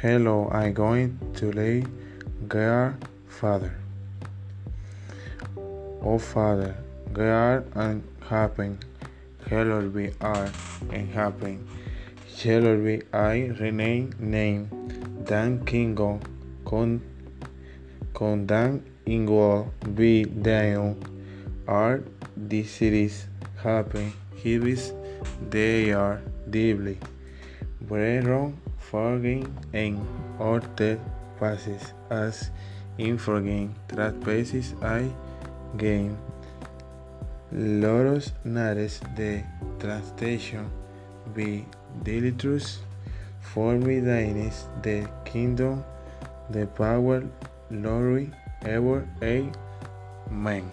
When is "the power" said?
46.50-47.22